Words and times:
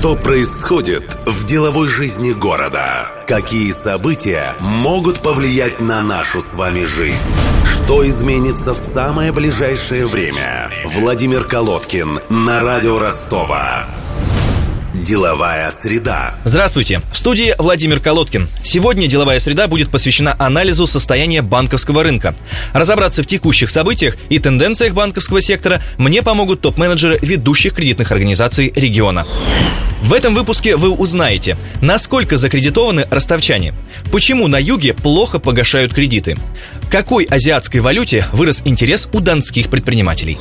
Что 0.00 0.16
происходит 0.16 1.18
в 1.26 1.44
деловой 1.44 1.86
жизни 1.86 2.32
города? 2.32 3.06
Какие 3.26 3.70
события 3.70 4.54
могут 4.58 5.20
повлиять 5.20 5.78
на 5.82 6.00
нашу 6.00 6.40
с 6.40 6.54
вами 6.54 6.84
жизнь? 6.84 7.28
Что 7.66 8.08
изменится 8.08 8.72
в 8.72 8.78
самое 8.78 9.30
ближайшее 9.30 10.06
время? 10.06 10.70
Владимир 10.86 11.44
Колодкин 11.44 12.18
на 12.30 12.62
радио 12.62 12.98
Ростова. 12.98 13.84
Деловая 15.02 15.70
среда. 15.70 16.34
Здравствуйте. 16.44 17.00
В 17.10 17.16
студии 17.16 17.54
Владимир 17.58 18.00
Колодкин. 18.00 18.48
Сегодня 18.62 19.06
деловая 19.06 19.38
среда 19.38 19.66
будет 19.66 19.90
посвящена 19.90 20.36
анализу 20.38 20.86
состояния 20.86 21.40
банковского 21.40 22.02
рынка. 22.02 22.34
Разобраться 22.74 23.22
в 23.22 23.26
текущих 23.26 23.70
событиях 23.70 24.18
и 24.28 24.38
тенденциях 24.38 24.92
банковского 24.92 25.40
сектора 25.40 25.80
мне 25.96 26.22
помогут 26.22 26.60
топ-менеджеры 26.60 27.18
ведущих 27.22 27.74
кредитных 27.74 28.12
организаций 28.12 28.72
региона. 28.76 29.26
В 30.02 30.12
этом 30.12 30.34
выпуске 30.34 30.76
вы 30.76 30.90
узнаете, 30.90 31.56
насколько 31.80 32.36
закредитованы 32.36 33.06
ростовчане, 33.10 33.74
почему 34.12 34.48
на 34.48 34.58
юге 34.58 34.92
плохо 34.92 35.38
погашают 35.38 35.94
кредиты, 35.94 36.36
какой 36.90 37.24
азиатской 37.24 37.80
валюте 37.80 38.26
вырос 38.32 38.62
интерес 38.66 39.08
у 39.12 39.20
донских 39.20 39.70
предпринимателей. 39.70 40.38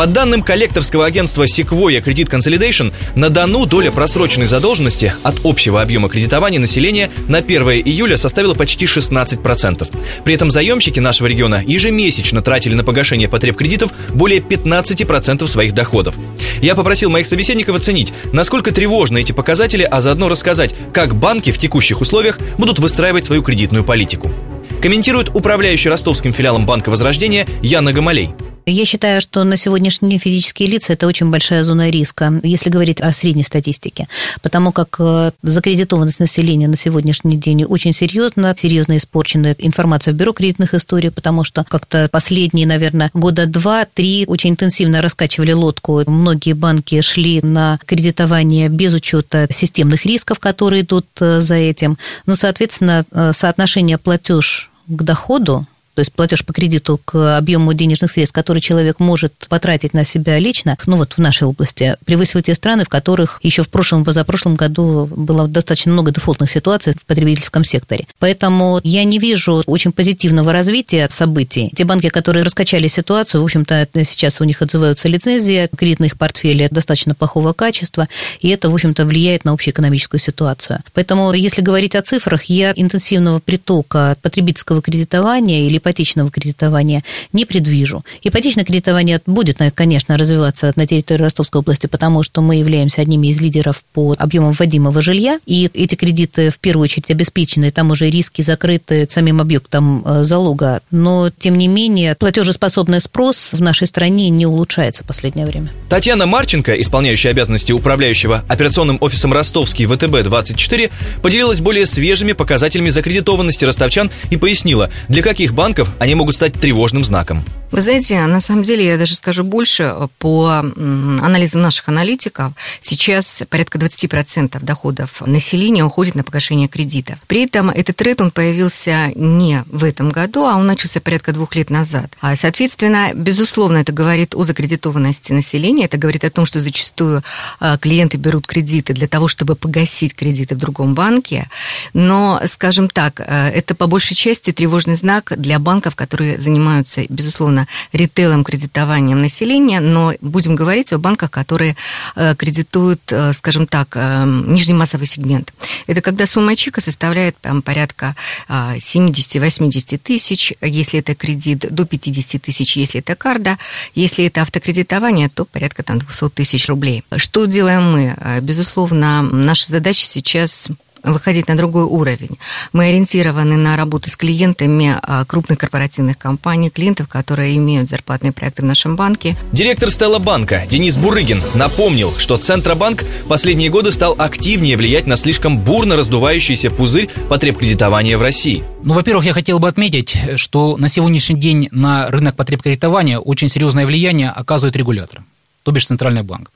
По 0.00 0.06
данным 0.06 0.42
коллекторского 0.42 1.04
агентства 1.04 1.44
Sequoia 1.44 2.02
Credit 2.02 2.30
Consolidation, 2.30 2.90
на 3.16 3.28
Дону 3.28 3.66
доля 3.66 3.90
просроченной 3.90 4.46
задолженности 4.46 5.12
от 5.22 5.44
общего 5.44 5.82
объема 5.82 6.08
кредитования 6.08 6.58
населения 6.58 7.10
на 7.28 7.36
1 7.36 7.62
июля 7.84 8.16
составила 8.16 8.54
почти 8.54 8.86
16%. 8.86 9.94
При 10.24 10.32
этом 10.32 10.50
заемщики 10.50 11.00
нашего 11.00 11.26
региона 11.26 11.62
ежемесячно 11.66 12.40
тратили 12.40 12.72
на 12.72 12.82
погашение 12.82 13.28
потреб 13.28 13.58
кредитов 13.58 13.92
более 14.14 14.40
15% 14.40 15.46
своих 15.46 15.74
доходов. 15.74 16.14
Я 16.62 16.74
попросил 16.74 17.10
моих 17.10 17.26
собеседников 17.26 17.76
оценить, 17.76 18.14
насколько 18.32 18.72
тревожны 18.72 19.20
эти 19.20 19.32
показатели, 19.32 19.82
а 19.82 20.00
заодно 20.00 20.30
рассказать, 20.30 20.74
как 20.94 21.14
банки 21.14 21.50
в 21.52 21.58
текущих 21.58 22.00
условиях 22.00 22.38
будут 22.56 22.78
выстраивать 22.78 23.26
свою 23.26 23.42
кредитную 23.42 23.84
политику. 23.84 24.32
Комментирует 24.80 25.28
управляющий 25.34 25.90
ростовским 25.90 26.32
филиалом 26.32 26.64
Банка 26.64 26.88
Возрождения 26.88 27.46
Яна 27.60 27.92
Гамалей. 27.92 28.30
Я 28.70 28.86
считаю, 28.86 29.20
что 29.20 29.42
на 29.42 29.56
сегодняшний 29.56 30.10
день 30.10 30.18
физические 30.18 30.68
лица– 30.68 30.92
это 30.94 31.06
очень 31.06 31.30
большая 31.30 31.64
зона 31.64 31.90
риска, 31.90 32.40
если 32.44 32.70
говорить 32.70 33.00
о 33.00 33.10
средней 33.12 33.42
статистике, 33.42 34.06
потому 34.42 34.70
как 34.70 34.96
э, 35.00 35.32
закредитованность 35.42 36.20
населения 36.20 36.68
на 36.68 36.76
сегодняшний 36.76 37.36
день 37.36 37.64
очень 37.64 37.92
серьезно, 37.92 38.54
серьезно 38.56 38.96
испорчена 38.96 39.56
информация 39.58 40.14
в 40.14 40.16
бюро 40.16 40.32
кредитных 40.32 40.74
историй, 40.74 41.10
потому 41.10 41.42
что 41.42 41.64
как-то 41.64 42.08
последние, 42.12 42.66
наверное, 42.66 43.10
года 43.12 43.46
два-три 43.46 44.24
очень 44.26 44.50
интенсивно 44.50 45.02
раскачивали 45.02 45.52
лодку. 45.52 46.02
Многие 46.06 46.52
банки 46.52 47.00
шли 47.00 47.40
на 47.42 47.78
кредитование 47.86 48.68
без 48.68 48.92
учета 48.92 49.48
системных 49.50 50.06
рисков, 50.06 50.38
которые 50.38 50.82
идут 50.82 51.06
э, 51.20 51.40
за 51.40 51.56
этим. 51.56 51.98
Но, 52.26 52.36
соответственно, 52.36 53.04
э, 53.10 53.32
соотношение 53.32 53.98
платеж 53.98 54.70
к 54.86 55.02
доходу 55.02 55.66
то 56.00 56.02
есть 56.02 56.14
платеж 56.14 56.46
по 56.46 56.54
кредиту 56.54 56.98
к 57.04 57.36
объему 57.36 57.74
денежных 57.74 58.10
средств, 58.10 58.34
который 58.34 58.60
человек 58.60 59.00
может 59.00 59.34
потратить 59.50 59.92
на 59.92 60.02
себя 60.02 60.38
лично, 60.38 60.78
ну 60.86 60.96
вот 60.96 61.12
в 61.12 61.18
нашей 61.18 61.46
области, 61.46 61.94
превысил 62.06 62.40
те 62.40 62.54
страны, 62.54 62.84
в 62.84 62.88
которых 62.88 63.38
еще 63.42 63.62
в 63.62 63.68
прошлом, 63.68 64.02
позапрошлом 64.02 64.56
году 64.56 65.04
было 65.14 65.46
достаточно 65.46 65.92
много 65.92 66.10
дефолтных 66.10 66.50
ситуаций 66.50 66.94
в 66.94 67.04
потребительском 67.04 67.64
секторе. 67.64 68.06
Поэтому 68.18 68.80
я 68.82 69.04
не 69.04 69.18
вижу 69.18 69.62
очень 69.66 69.92
позитивного 69.92 70.52
развития 70.52 71.06
событий. 71.10 71.70
Те 71.76 71.84
банки, 71.84 72.08
которые 72.08 72.44
раскачали 72.44 72.86
ситуацию, 72.86 73.42
в 73.42 73.44
общем-то, 73.44 73.86
сейчас 74.02 74.40
у 74.40 74.44
них 74.44 74.62
отзываются 74.62 75.06
лицензии, 75.06 75.68
кредитных 75.76 76.16
портфели 76.16 76.68
достаточно 76.70 77.14
плохого 77.14 77.52
качества, 77.52 78.08
и 78.40 78.48
это, 78.48 78.70
в 78.70 78.74
общем-то, 78.74 79.04
влияет 79.04 79.44
на 79.44 79.52
общеэкономическую 79.52 80.18
ситуацию. 80.18 80.78
Поэтому, 80.94 81.34
если 81.34 81.60
говорить 81.60 81.94
о 81.94 82.00
цифрах, 82.00 82.44
я 82.44 82.72
интенсивного 82.74 83.40
притока 83.40 84.16
потребительского 84.22 84.80
кредитования 84.80 85.66
или 85.66 85.78
ипотечного 85.90 86.30
кредитования 86.30 87.02
не 87.32 87.44
предвижу. 87.44 88.04
Ипотечное 88.22 88.64
кредитование 88.64 89.20
будет, 89.26 89.58
конечно, 89.74 90.16
развиваться 90.16 90.72
на 90.76 90.86
территории 90.86 91.22
Ростовской 91.22 91.60
области, 91.60 91.86
потому 91.86 92.22
что 92.22 92.40
мы 92.42 92.56
являемся 92.56 93.02
одними 93.02 93.28
из 93.28 93.40
лидеров 93.40 93.82
по 93.92 94.14
объемам 94.18 94.52
вводимого 94.52 95.02
жилья, 95.02 95.40
и 95.46 95.68
эти 95.74 95.96
кредиты 95.96 96.50
в 96.50 96.58
первую 96.58 96.84
очередь 96.84 97.10
обеспечены, 97.10 97.70
там 97.70 97.90
уже 97.90 98.08
риски 98.08 98.42
закрыты 98.42 99.06
самим 99.10 99.40
объектом 99.40 100.04
э, 100.04 100.22
залога, 100.24 100.80
но, 100.90 101.30
тем 101.30 101.58
не 101.58 101.66
менее, 101.66 102.14
платежеспособный 102.14 103.00
спрос 103.00 103.50
в 103.52 103.60
нашей 103.60 103.86
стране 103.86 104.28
не 104.28 104.46
улучшается 104.46 105.02
в 105.02 105.06
последнее 105.06 105.46
время. 105.46 105.72
Татьяна 105.88 106.26
Марченко, 106.26 106.80
исполняющая 106.80 107.32
обязанности 107.32 107.72
управляющего 107.72 108.44
операционным 108.48 108.98
офисом 109.00 109.32
Ростовский 109.32 109.86
ВТБ-24, 109.86 110.90
поделилась 111.22 111.60
более 111.60 111.86
свежими 111.86 112.32
показателями 112.32 112.90
закредитованности 112.90 113.64
ростовчан 113.64 114.10
и 114.30 114.36
пояснила, 114.36 114.90
для 115.08 115.22
каких 115.22 115.52
банков 115.52 115.69
рынков, 115.70 115.94
они 116.00 116.14
могут 116.14 116.34
стать 116.34 116.54
тревожным 116.54 117.04
знаком. 117.04 117.44
Вы 117.70 117.82
знаете, 117.82 118.26
на 118.26 118.40
самом 118.40 118.64
деле, 118.64 118.84
я 118.84 118.98
даже 118.98 119.14
скажу 119.14 119.44
больше, 119.44 119.94
по 120.18 120.48
анализу 120.48 121.58
наших 121.58 121.88
аналитиков, 121.88 122.52
сейчас 122.82 123.42
порядка 123.48 123.78
20% 123.78 124.58
доходов 124.60 125.22
населения 125.24 125.84
уходит 125.84 126.16
на 126.16 126.24
погашение 126.24 126.66
кредита. 126.66 127.18
При 127.28 127.44
этом 127.44 127.70
этот 127.70 127.96
тренд, 127.96 128.20
он 128.20 128.30
появился 128.32 129.12
не 129.14 129.62
в 129.66 129.84
этом 129.84 130.10
году, 130.10 130.46
а 130.46 130.56
он 130.56 130.66
начался 130.66 131.00
порядка 131.00 131.32
двух 131.32 131.54
лет 131.54 131.70
назад. 131.70 132.12
А, 132.20 132.34
соответственно, 132.34 133.12
безусловно, 133.14 133.78
это 133.78 133.92
говорит 133.92 134.34
о 134.34 134.42
закредитованности 134.42 135.32
населения, 135.32 135.84
это 135.84 135.96
говорит 135.96 136.24
о 136.24 136.30
том, 136.30 136.46
что 136.46 136.58
зачастую 136.58 137.22
а, 137.60 137.78
клиенты 137.78 138.16
берут 138.16 138.46
кредиты 138.46 138.94
для 138.94 139.06
того, 139.06 139.28
чтобы 139.28 139.54
погасить 139.54 140.14
кредиты 140.14 140.56
в 140.56 140.58
другом 140.58 140.94
банке, 140.94 141.48
но, 141.94 142.40
скажем 142.46 142.88
так, 142.90 143.20
а, 143.20 143.48
это 143.48 143.76
по 143.76 143.86
большей 143.86 144.16
части 144.16 144.50
тревожный 144.50 144.96
знак 144.96 145.32
для 145.36 145.58
банков, 145.60 145.94
которые 145.94 146.40
занимаются, 146.40 147.02
безусловно, 147.08 147.59
ритейлом, 147.92 148.44
кредитованием 148.44 149.20
населения, 149.20 149.80
но 149.80 150.14
будем 150.20 150.54
говорить 150.54 150.92
о 150.92 150.98
банках, 150.98 151.30
которые 151.30 151.76
э, 152.16 152.34
кредитуют, 152.34 153.00
э, 153.10 153.32
скажем 153.32 153.66
так, 153.66 153.88
э, 153.94 154.24
нижний 154.46 154.74
массовый 154.74 155.06
сегмент. 155.06 155.52
Это 155.86 156.00
когда 156.00 156.26
сумма 156.26 156.56
чека 156.56 156.80
составляет 156.80 157.36
там, 157.40 157.62
порядка 157.62 158.14
70-80 158.48 159.98
тысяч, 159.98 160.52
если 160.60 161.00
это 161.00 161.14
кредит, 161.14 161.66
до 161.70 161.84
50 161.84 162.42
тысяч, 162.42 162.76
если 162.76 163.00
это 163.00 163.14
карда. 163.14 163.58
Если 163.94 164.24
это 164.26 164.42
автокредитование, 164.42 165.28
то 165.28 165.44
порядка 165.44 165.82
там, 165.82 165.98
200 165.98 166.30
тысяч 166.30 166.68
рублей. 166.68 167.04
Что 167.16 167.46
делаем 167.46 167.92
мы? 167.92 168.16
Безусловно, 168.40 169.22
наша 169.22 169.66
задача 169.66 170.06
сейчас 170.06 170.68
выходить 171.02 171.48
на 171.48 171.56
другой 171.56 171.84
уровень. 171.84 172.38
Мы 172.72 172.86
ориентированы 172.86 173.56
на 173.56 173.76
работу 173.76 174.10
с 174.10 174.16
клиентами 174.16 174.96
а, 175.02 175.24
крупных 175.24 175.58
корпоративных 175.58 176.18
компаний, 176.18 176.70
клиентов, 176.70 177.08
которые 177.08 177.56
имеют 177.56 177.88
зарплатные 177.88 178.32
проекты 178.32 178.62
в 178.62 178.64
нашем 178.64 178.96
банке. 178.96 179.36
Директор 179.52 179.90
Стелла 179.90 180.18
банка 180.18 180.66
Денис 180.68 180.96
Бурыгин 180.96 181.42
напомнил, 181.54 182.14
что 182.18 182.36
Центробанк 182.36 183.04
последние 183.28 183.70
годы 183.70 183.92
стал 183.92 184.14
активнее 184.18 184.76
влиять 184.76 185.06
на 185.06 185.16
слишком 185.16 185.58
бурно 185.58 185.96
раздувающийся 185.96 186.70
пузырь 186.70 187.08
потреб 187.28 187.58
кредитования 187.58 188.18
в 188.18 188.22
России. 188.22 188.64
Ну, 188.82 188.94
во-первых, 188.94 189.24
я 189.24 189.32
хотел 189.32 189.58
бы 189.58 189.68
отметить, 189.68 190.16
что 190.36 190.76
на 190.76 190.88
сегодняшний 190.88 191.38
день 191.38 191.68
на 191.70 192.10
рынок 192.10 192.36
потреб 192.36 192.62
кредитования 192.62 193.18
очень 193.18 193.48
серьезное 193.48 193.86
влияние 193.86 194.30
оказывает 194.30 194.76
регулятор 194.76 195.22
то 195.62 195.72
бишь 195.72 195.86
Центральный 195.86 196.22
банк. 196.22 196.50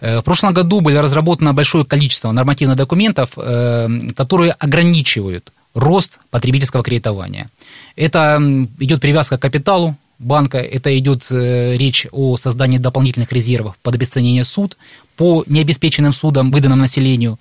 Э, 0.00 0.18
в 0.18 0.22
прошлом 0.22 0.54
году 0.54 0.80
было 0.80 1.02
разработано 1.02 1.52
большое 1.54 1.84
количество 1.84 2.32
нормативных 2.32 2.76
документов, 2.76 3.30
э, 3.36 3.88
которые 4.16 4.52
ограничивают 4.52 5.52
рост 5.74 6.18
потребительского 6.30 6.82
кредитования. 6.82 7.48
Это 7.96 8.40
идет 8.80 9.00
привязка 9.00 9.36
к 9.38 9.42
капиталу 9.42 9.96
банка, 10.18 10.58
это 10.58 10.96
идет 10.98 11.30
э, 11.30 11.76
речь 11.76 12.06
о 12.12 12.36
создании 12.36 12.78
дополнительных 12.78 13.32
резервов 13.32 13.76
под 13.82 13.94
обесценение 13.94 14.44
суд 14.44 14.76
по 15.16 15.44
необеспеченным 15.46 16.12
судам, 16.12 16.50
выданным 16.50 16.78
населению. 16.78 17.38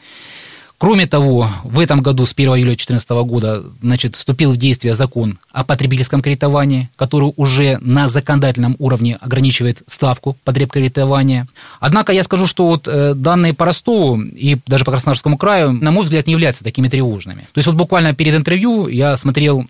Кроме 0.79 1.07
того, 1.07 1.49
в 1.63 1.79
этом 1.79 2.01
году, 2.03 2.25
с 2.27 2.33
1 2.33 2.49
июля 2.49 2.69
2014 2.69 3.09
года, 3.09 3.63
значит, 3.81 4.15
вступил 4.15 4.51
в 4.51 4.57
действие 4.57 4.93
закон 4.93 5.39
о 5.51 5.63
потребительском 5.63 6.21
кредитовании, 6.21 6.89
который 6.95 7.33
уже 7.35 7.79
на 7.81 8.07
законодательном 8.07 8.75
уровне 8.77 9.17
ограничивает 9.19 9.81
ставку 9.87 10.37
потреб 10.43 10.71
кредитования. 10.71 11.47
Однако 11.79 12.13
я 12.13 12.23
скажу, 12.23 12.45
что 12.45 12.67
вот 12.67 12.87
э, 12.87 13.15
данные 13.15 13.55
по 13.55 13.65
Ростову 13.65 14.21
и 14.21 14.57
даже 14.67 14.85
по 14.85 14.91
Краснодарскому 14.91 15.37
краю, 15.37 15.71
на 15.71 15.89
мой 15.89 16.03
взгляд, 16.03 16.27
не 16.27 16.33
являются 16.33 16.63
такими 16.63 16.87
тревожными. 16.89 17.41
То 17.53 17.57
есть 17.57 17.67
вот 17.67 17.75
буквально 17.75 18.13
перед 18.13 18.35
интервью 18.35 18.87
я 18.87 19.17
смотрел 19.17 19.65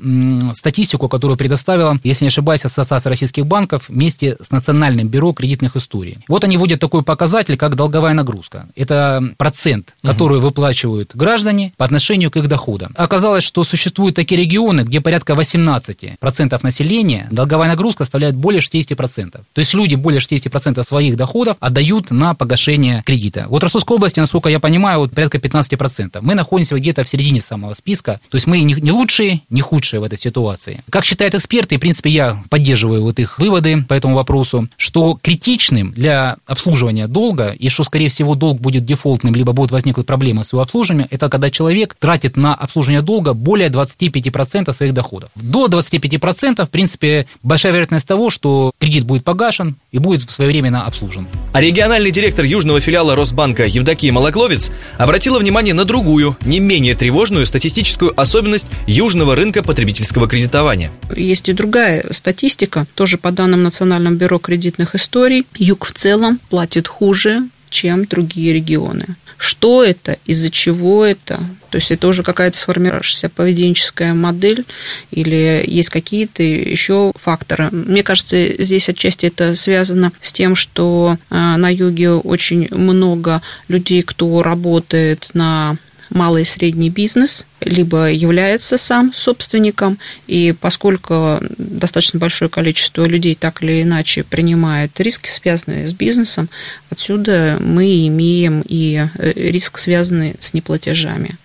статистику, 0.56 1.08
которую 1.08 1.38
предоставила, 1.38 1.98
если 2.04 2.26
не 2.26 2.30
ошибаюсь, 2.30 2.66
Ассоциация 2.66 3.10
российских 3.10 3.46
банков 3.46 3.86
вместе 3.88 4.36
с 4.42 4.52
Национальным 4.52 5.08
бюро 5.08 5.32
кредитных 5.32 5.78
историй. 5.78 6.18
Вот 6.28 6.44
они 6.44 6.58
вводят 6.58 6.82
такой 6.82 7.04
показатель, 7.04 7.56
как 7.56 7.76
долговая 7.76 8.14
нагрузка. 8.14 8.68
Это 8.76 9.24
процент, 9.38 9.96
который 10.02 10.40
угу. 10.40 10.48
выплачивают 10.48 10.97
испытывают 10.98 11.16
граждане 11.16 11.74
по 11.78 11.86
отношению 11.86 12.32
к 12.32 12.38
их 12.38 12.48
доходам. 12.48 12.92
Оказалось, 12.96 13.44
что 13.44 13.64
существуют 13.64 14.16
такие 14.16 14.42
регионы, 14.42 14.82
где 14.82 15.02
порядка 15.02 15.34
18% 15.34 16.60
населения 16.64 17.28
долговая 17.32 17.68
нагрузка 17.70 18.04
составляет 18.04 18.36
более 18.36 18.62
60%. 18.62 19.32
То 19.32 19.44
есть 19.56 19.74
люди 19.74 19.96
более 19.96 20.20
60% 20.20 20.84
своих 20.84 21.16
доходов 21.18 21.58
отдают 21.60 22.12
на 22.12 22.34
погашение 22.34 23.02
кредита. 23.06 23.46
Вот 23.50 23.64
Ростовской 23.64 23.98
области, 23.98 24.20
насколько 24.20 24.50
я 24.50 24.60
понимаю, 24.60 25.00
вот 25.00 25.12
порядка 25.12 25.38
15%. 25.38 26.20
Мы 26.22 26.36
находимся 26.36 26.76
где-то 26.76 27.04
в 27.04 27.10
середине 27.10 27.42
самого 27.42 27.74
списка. 27.74 28.20
То 28.30 28.36
есть 28.36 28.48
мы 28.48 28.62
не 28.62 28.92
лучшие, 28.92 29.42
не 29.50 29.62
худшие 29.62 30.00
в 30.00 30.04
этой 30.04 30.18
ситуации. 30.18 30.82
Как 30.90 31.06
считают 31.06 31.36
эксперты, 31.36 31.76
и, 31.76 31.78
в 31.78 31.82
принципе, 31.82 32.10
я 32.10 32.44
поддерживаю 32.50 33.04
вот 33.04 33.20
их 33.20 33.40
выводы 33.40 33.84
по 33.88 33.94
этому 33.94 34.16
вопросу, 34.16 34.68
что 34.78 35.18
критичным 35.22 35.92
для 35.92 36.38
обслуживания 36.46 37.08
долга, 37.08 37.50
и 37.50 37.70
что, 37.70 37.84
скорее 37.84 38.10
всего, 38.10 38.36
долг 38.36 38.60
будет 38.60 38.86
дефолтным, 38.86 39.36
либо 39.36 39.54
будут 39.54 39.72
возникнуть 39.72 40.06
проблемы 40.06 40.44
с 40.44 40.54
его 40.54 40.62
обслуживанием, 40.62 40.87
это 41.10 41.30
когда 41.30 41.50
человек 41.50 41.96
тратит 42.00 42.38
на 42.38 42.54
обслуживание 42.54 43.02
долга 43.02 43.34
более 43.34 43.70
25% 43.70 44.74
своих 44.74 44.94
доходов. 44.94 45.30
До 45.36 45.68
25%, 45.68 46.66
в 46.66 46.70
принципе, 46.70 47.28
большая 47.44 47.74
вероятность 47.74 48.08
того, 48.08 48.30
что 48.30 48.72
кредит 48.80 49.06
будет 49.06 49.24
погашен 49.24 49.76
и 49.92 50.00
будет 50.00 50.30
своевременно 50.30 50.86
обслужен. 50.86 51.28
А 51.54 51.62
региональный 51.62 52.12
директор 52.12 52.46
южного 52.46 52.80
филиала 52.80 53.16
Росбанка 53.16 53.66
Евдокия 53.66 54.12
Малокловец 54.12 54.72
обратила 54.98 55.40
внимание 55.40 55.74
на 55.74 55.86
другую, 55.86 56.38
не 56.42 56.60
менее 56.60 56.96
тревожную 56.96 57.46
статистическую 57.46 58.20
особенность 58.20 58.68
южного 58.86 59.36
рынка 59.36 59.64
потребительского 59.64 60.28
кредитования. 60.28 60.92
Есть 61.16 61.50
и 61.50 61.54
другая 61.54 62.06
статистика, 62.12 62.86
тоже 62.96 63.18
по 63.18 63.32
данным 63.32 63.64
Национального 63.64 64.14
бюро 64.14 64.40
кредитных 64.40 64.96
историй. 64.96 65.46
Юг 65.56 65.86
в 65.86 65.94
целом 65.94 66.40
платит 66.50 66.88
хуже, 66.88 67.42
чем 67.70 68.06
другие 68.06 68.54
регионы. 68.54 69.16
Что 69.38 69.84
это, 69.84 70.18
из-за 70.26 70.50
чего 70.50 71.06
это? 71.06 71.40
То 71.70 71.78
есть 71.78 71.92
это 71.92 72.08
уже 72.08 72.24
какая-то 72.24 72.58
сформировавшаяся 72.58 73.30
поведенческая 73.30 74.14
модель 74.14 74.66
или 75.12 75.64
есть 75.68 75.90
какие-то 75.90 76.42
еще 76.42 77.12
факторы. 77.16 77.70
Мне 77.72 78.04
кажется, 78.04 78.62
здесь 78.64 78.90
отчасти 78.90 79.28
это 79.28 79.56
связано 79.56 80.12
с 80.22 80.34
тем, 80.34 80.56
что 80.56 81.18
а, 81.30 81.58
на 81.58 81.72
юге 81.72 82.12
очень 82.12 82.68
много 82.72 83.42
людей, 83.68 84.02
кто 84.02 84.42
работает 84.42 85.30
на 85.34 85.78
малый 86.10 86.44
и 86.44 86.46
средний 86.46 86.90
бизнес, 86.90 87.46
либо 87.62 88.12
является 88.12 88.78
сам 88.78 89.14
собственником, 89.14 89.98
и 90.28 90.54
поскольку 90.60 91.40
достаточно 91.58 92.20
большое 92.20 92.50
количество 92.50 93.06
людей 93.06 93.36
так 93.36 93.64
или 93.64 93.82
иначе 93.82 94.24
принимает 94.24 95.00
риски, 95.00 95.30
связанные 95.30 95.88
с 95.88 95.94
бизнесом, 95.94 96.50
отсюда 96.90 97.58
мы 97.60 98.08
имеем 98.08 98.64
и 98.68 99.08
э, 99.18 99.34
риск, 99.36 99.78
связанный 99.78 100.36
с 100.40 100.54
неплатежами. 100.54 101.38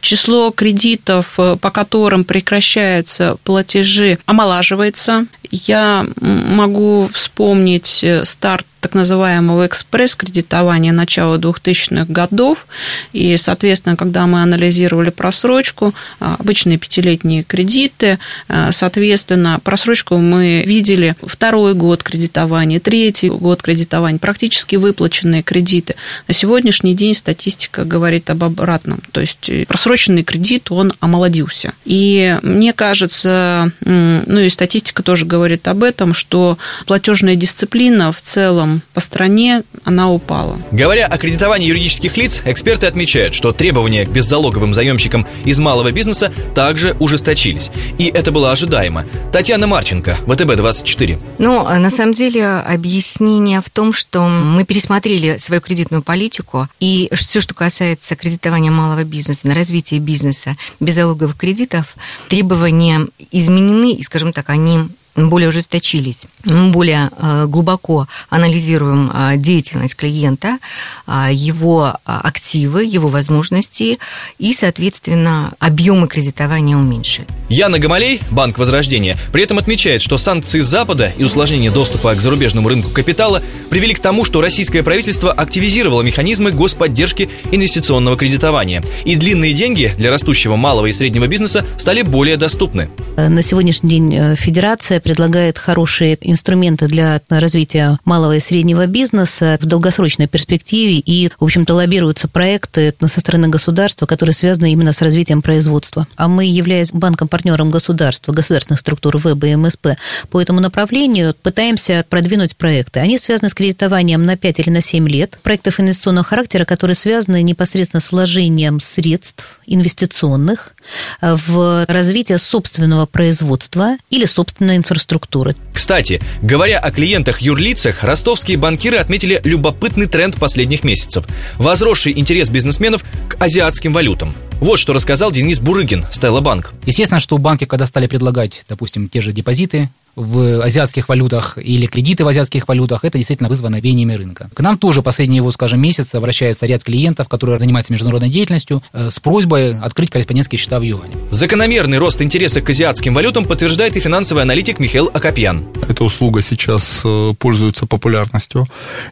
Число 0.00 0.50
кредитов, 0.50 1.34
э, 1.38 1.56
по 1.60 1.70
которым 1.70 2.24
прекращаются 2.24 3.36
платежи, 3.44 4.18
омолаживается. 4.26 5.26
Я 5.64 6.06
могу 6.20 7.08
вспомнить 7.12 8.04
э, 8.04 8.24
старт 8.24 8.66
так 8.86 8.94
называемого 8.94 9.66
экспресс-кредитования 9.66 10.92
начала 10.92 11.38
2000-х 11.38 12.04
годов. 12.08 12.68
И, 13.12 13.36
соответственно, 13.36 13.96
когда 13.96 14.28
мы 14.28 14.42
анализировали 14.42 15.10
просрочку, 15.10 15.92
а, 16.20 16.36
обычные 16.38 16.78
пятилетние 16.78 17.42
кредиты, 17.42 18.20
а, 18.46 18.70
соответственно, 18.70 19.58
просрочку 19.64 20.18
мы 20.18 20.62
видели 20.64 21.16
второй 21.20 21.74
год 21.74 22.04
кредитования, 22.04 22.78
третий 22.78 23.28
год 23.28 23.60
кредитования, 23.60 24.20
практически 24.20 24.76
выплаченные 24.76 25.42
кредиты. 25.42 25.96
На 26.28 26.34
сегодняшний 26.34 26.94
день 26.94 27.14
статистика 27.14 27.84
говорит 27.84 28.30
об 28.30 28.44
обратном. 28.44 29.02
То 29.10 29.20
есть 29.20 29.48
э, 29.48 29.64
просроченный 29.66 30.22
кредит, 30.22 30.70
он 30.70 30.92
омолодился. 31.00 31.72
И 31.84 32.38
мне 32.42 32.72
кажется, 32.72 33.72
ну 33.80 34.38
и 34.38 34.48
статистика 34.48 35.02
тоже 35.02 35.26
говорит 35.26 35.45
об 35.68 35.82
этом, 35.82 36.14
что 36.14 36.58
платежная 36.86 37.36
дисциплина 37.36 38.12
в 38.12 38.20
целом 38.20 38.82
по 38.92 39.00
стране 39.00 39.62
она 39.84 40.10
упала. 40.10 40.58
Говоря 40.70 41.06
о 41.06 41.18
кредитовании 41.18 41.68
юридических 41.68 42.16
лиц, 42.16 42.42
эксперты 42.44 42.86
отмечают, 42.86 43.34
что 43.34 43.52
требования 43.52 44.04
к 44.04 44.10
беззалоговым 44.10 44.74
заемщикам 44.74 45.26
из 45.44 45.58
малого 45.58 45.92
бизнеса 45.92 46.32
также 46.54 46.96
ужесточились. 46.98 47.70
И 47.98 48.06
это 48.06 48.32
было 48.32 48.52
ожидаемо. 48.52 49.06
Татьяна 49.32 49.66
Марченко, 49.66 50.18
ВТБ-24. 50.26 51.18
Ну, 51.38 51.64
а 51.66 51.78
на 51.78 51.90
самом 51.90 52.12
деле, 52.12 52.46
объяснение 52.46 53.60
в 53.60 53.70
том, 53.70 53.92
что 53.92 54.26
мы 54.26 54.64
пересмотрели 54.64 55.38
свою 55.38 55.60
кредитную 55.60 56.02
политику, 56.02 56.68
и 56.80 57.08
все, 57.12 57.40
что 57.40 57.54
касается 57.54 58.16
кредитования 58.16 58.70
малого 58.70 59.04
бизнеса, 59.04 59.46
на 59.46 59.54
развитие 59.54 60.00
бизнеса 60.00 60.56
без 60.80 60.94
залоговых 60.94 61.36
кредитов, 61.36 61.96
требования 62.28 63.06
изменены, 63.30 63.92
и, 63.92 64.02
скажем 64.02 64.32
так, 64.32 64.50
они 64.50 64.80
более 65.16 65.48
ужесточились, 65.48 66.26
мы 66.44 66.70
более 66.70 67.10
э, 67.18 67.46
глубоко 67.46 68.06
анализируем 68.28 69.10
э, 69.12 69.36
деятельность 69.36 69.96
клиента, 69.96 70.58
э, 71.06 71.28
его 71.32 71.94
активы, 72.04 72.84
его 72.84 73.08
возможности 73.08 73.98
и, 74.38 74.52
соответственно, 74.52 75.52
объемы 75.58 76.06
кредитования 76.06 76.76
уменьшили. 76.76 77.26
Яна 77.48 77.78
Гамалей, 77.78 78.20
Банк 78.30 78.58
Возрождения, 78.58 79.16
при 79.32 79.42
этом 79.42 79.58
отмечает, 79.58 80.02
что 80.02 80.18
санкции 80.18 80.60
Запада 80.60 81.12
и 81.16 81.24
усложнение 81.24 81.70
доступа 81.70 82.14
к 82.14 82.20
зарубежному 82.20 82.68
рынку 82.68 82.90
капитала 82.90 83.42
привели 83.70 83.94
к 83.94 84.00
тому, 84.00 84.24
что 84.24 84.40
российское 84.40 84.82
правительство 84.82 85.32
активизировало 85.32 86.02
механизмы 86.02 86.50
господдержки 86.50 87.30
инвестиционного 87.50 88.16
кредитования. 88.16 88.82
И 89.04 89.16
длинные 89.16 89.54
деньги 89.54 89.92
для 89.96 90.10
растущего 90.10 90.56
малого 90.56 90.86
и 90.86 90.92
среднего 90.92 91.26
бизнеса 91.26 91.64
стали 91.78 92.02
более 92.02 92.36
доступны. 92.36 92.90
На 93.16 93.42
сегодняшний 93.42 93.88
день 93.90 94.36
Федерация 94.36 95.00
предлагает 95.06 95.56
хорошие 95.56 96.18
инструменты 96.20 96.88
для 96.88 97.20
развития 97.28 97.96
малого 98.04 98.34
и 98.34 98.40
среднего 98.40 98.86
бизнеса 98.86 99.56
в 99.62 99.64
долгосрочной 99.64 100.26
перспективе, 100.26 100.98
и, 100.98 101.30
в 101.38 101.44
общем-то, 101.44 101.74
лоббируются 101.74 102.26
проекты 102.26 102.92
со 103.06 103.20
стороны 103.20 103.46
государства, 103.46 104.06
которые 104.06 104.34
связаны 104.34 104.72
именно 104.72 104.92
с 104.92 105.00
развитием 105.02 105.42
производства. 105.42 106.08
А 106.16 106.26
мы, 106.26 106.46
являясь 106.46 106.90
банком-партнером 106.90 107.70
государства, 107.70 108.32
государственных 108.32 108.80
структур 108.80 109.18
ВЭБ 109.18 109.44
и 109.44 109.54
МСП, 109.54 109.86
по 110.28 110.42
этому 110.42 110.58
направлению 110.58 111.36
пытаемся 111.40 112.04
продвинуть 112.08 112.56
проекты. 112.56 112.98
Они 112.98 113.16
связаны 113.16 113.48
с 113.48 113.54
кредитованием 113.54 114.24
на 114.24 114.36
5 114.36 114.58
или 114.58 114.70
на 114.70 114.80
7 114.80 115.08
лет, 115.08 115.38
проектов 115.44 115.78
инвестиционного 115.78 116.24
характера, 116.24 116.64
которые 116.64 116.96
связаны 116.96 117.44
непосредственно 117.44 118.00
с 118.00 118.10
вложением 118.10 118.80
средств 118.80 119.60
инвестиционных 119.66 120.74
в 121.20 121.84
развитие 121.86 122.38
собственного 122.38 123.06
производства 123.06 123.96
или 124.10 124.24
собственной 124.24 124.76
инфраструктуры 124.76 124.95
инфраструктуры. 124.96 125.54
Кстати, 125.72 126.20
говоря 126.42 126.78
о 126.78 126.90
клиентах-юрлицах, 126.90 128.02
ростовские 128.02 128.56
банкиры 128.56 128.96
отметили 128.96 129.40
любопытный 129.44 130.06
тренд 130.06 130.36
последних 130.36 130.84
месяцев– 130.84 131.24
возросший 131.58 132.18
интерес 132.18 132.48
бизнесменов 132.50 133.04
к 133.28 133.36
азиатским 133.38 133.92
валютам. 133.92 134.34
Вот 134.60 134.78
что 134.78 134.94
рассказал 134.94 135.30
Денис 135.30 135.60
Бурыгин, 135.60 136.06
Стелла 136.10 136.40
Банк. 136.40 136.72
Естественно, 136.86 137.20
что 137.20 137.36
банки, 137.36 137.66
когда 137.66 137.86
стали 137.86 138.06
предлагать, 138.06 138.64
допустим, 138.68 139.08
те 139.08 139.20
же 139.20 139.32
депозиты 139.32 139.90
в 140.16 140.62
азиатских 140.62 141.10
валютах 141.10 141.58
или 141.58 141.84
кредиты 141.86 142.24
в 142.24 142.28
азиатских 142.28 142.66
валютах, 142.66 143.04
это 143.04 143.18
действительно 143.18 143.50
вызвано 143.50 143.80
веяниями 143.80 144.14
рынка. 144.14 144.48
К 144.54 144.60
нам 144.60 144.78
тоже 144.78 145.02
последние, 145.02 145.42
вот, 145.42 145.52
скажем, 145.52 145.78
месяцы 145.78 146.16
обращается 146.16 146.64
ряд 146.64 146.82
клиентов, 146.82 147.28
которые 147.28 147.58
занимаются 147.58 147.92
международной 147.92 148.30
деятельностью, 148.30 148.82
э, 148.94 149.10
с 149.10 149.20
просьбой 149.20 149.78
открыть 149.78 150.10
корреспондентские 150.10 150.58
счета 150.58 150.80
в 150.80 150.82
юане. 150.82 151.14
Закономерный 151.30 151.98
рост 151.98 152.22
интереса 152.22 152.62
к 152.62 152.70
азиатским 152.70 153.12
валютам 153.12 153.44
подтверждает 153.44 153.96
и 153.96 154.00
финансовый 154.00 154.42
аналитик 154.42 154.78
Михаил 154.78 155.10
Акопьян. 155.12 155.66
Эта 155.86 156.02
услуга 156.02 156.40
сейчас 156.40 157.02
э, 157.04 157.34
пользуется 157.38 157.84
популярностью. 157.84 158.66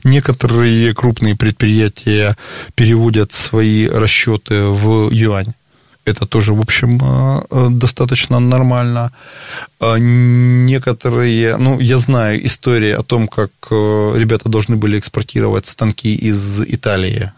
Некоторые 0.04 0.94
крупные 0.94 1.36
предприятия 1.36 2.34
переводят 2.74 3.32
свои 3.32 3.86
расчеты 3.86 4.62
в 4.64 5.10
юань 5.10 5.33
это 6.04 6.26
тоже, 6.26 6.52
в 6.52 6.60
общем, 6.60 6.98
э, 7.02 7.42
э, 7.50 7.68
достаточно 7.70 8.40
нормально. 8.40 9.10
А 9.80 9.96
некоторые, 9.98 11.56
ну, 11.56 11.80
я 11.80 11.98
знаю 11.98 12.46
истории 12.46 12.92
о 12.92 13.02
том, 13.02 13.28
как 13.28 13.50
э, 13.70 14.14
ребята 14.16 14.48
должны 14.48 14.76
были 14.76 14.98
экспортировать 14.98 15.66
станки 15.66 16.14
из 16.14 16.60
Италии 16.60 17.32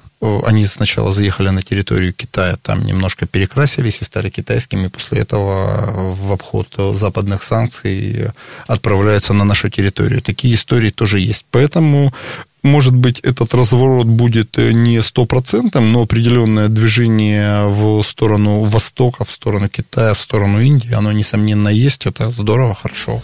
они 0.46 0.66
сначала 0.66 1.12
заехали 1.12 1.50
на 1.50 1.62
территорию 1.62 2.12
Китая, 2.14 2.56
там 2.62 2.85
немножко 2.87 3.26
перекрасились 3.26 4.00
и 4.00 4.04
стали 4.04 4.30
китайскими, 4.30 4.88
после 4.88 5.20
этого 5.20 6.14
в 6.14 6.32
обход 6.32 6.68
западных 6.94 7.42
санкций 7.42 8.30
отправляются 8.66 9.35
на 9.35 9.44
нашу 9.44 9.68
территорию. 9.68 10.23
Такие 10.23 10.54
истории 10.54 10.90
тоже 10.90 11.20
есть. 11.20 11.44
Поэтому 11.50 12.14
может 12.66 12.94
быть, 12.94 13.20
этот 13.20 13.54
разворот 13.54 14.06
будет 14.06 14.56
не 14.58 15.00
стопроцентным, 15.02 15.92
но 15.92 16.02
определенное 16.02 16.68
движение 16.68 17.66
в 17.66 18.02
сторону 18.02 18.64
Востока, 18.64 19.25
в 19.25 19.30
сторону 19.30 19.68
Китая, 19.68 20.14
в 20.14 20.20
сторону 20.20 20.61
Индии, 20.61 20.92
оно, 20.92 21.12
несомненно, 21.12 21.68
есть. 21.68 22.06
Это 22.06 22.30
здорово, 22.30 22.75
хорошо. 22.75 23.23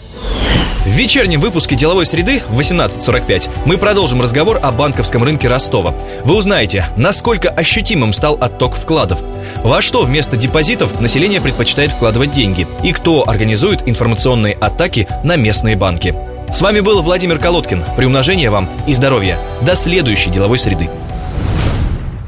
В 0.85 0.89
вечернем 0.89 1.39
выпуске 1.39 1.75
«Деловой 1.75 2.05
среды» 2.05 2.41
в 2.49 2.59
18.45 2.59 3.49
мы 3.65 3.77
продолжим 3.77 4.21
разговор 4.21 4.59
о 4.61 4.71
банковском 4.71 5.23
рынке 5.23 5.47
Ростова. 5.47 5.95
Вы 6.25 6.35
узнаете, 6.35 6.87
насколько 6.97 7.49
ощутимым 7.49 8.11
стал 8.11 8.37
отток 8.39 8.75
вкладов, 8.75 9.19
во 9.63 9.81
что 9.81 10.03
вместо 10.03 10.35
депозитов 10.35 10.99
население 10.99 11.39
предпочитает 11.39 11.91
вкладывать 11.91 12.31
деньги 12.31 12.67
и 12.83 12.91
кто 12.91 13.27
организует 13.27 13.87
информационные 13.87 14.55
атаки 14.55 15.07
на 15.23 15.37
местные 15.37 15.77
банки. 15.77 16.32
С 16.53 16.61
вами 16.61 16.81
был 16.81 17.01
Владимир 17.01 17.39
Колодкин. 17.39 17.83
Приумножения 17.97 18.51
вам 18.51 18.69
и 18.85 18.93
здоровья. 18.93 19.39
До 19.63 19.75
следующей 19.75 20.29
«Деловой 20.29 20.59
среды». 20.59 20.87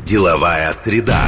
Деловая 0.03 0.71
среда. 0.71 1.21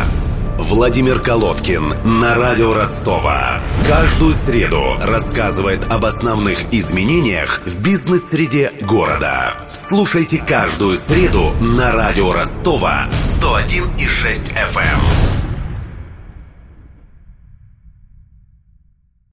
Владимир 0.58 1.20
Колодкин 1.20 1.94
на 2.20 2.34
радио 2.34 2.74
Ростова. 2.74 3.60
Каждую 3.88 4.34
среду 4.34 4.98
рассказывает 5.00 5.86
об 5.92 6.06
основных 6.06 6.74
изменениях 6.74 7.62
в 7.68 7.80
бизнес-среде 7.80 8.72
города. 8.82 9.54
Слушайте 9.72 10.40
каждую 10.40 10.98
среду 10.98 11.54
на 11.62 11.92
радио 11.92 12.34
Ростова 12.34 13.06
101,6 13.24 14.56
FM. 14.56 15.37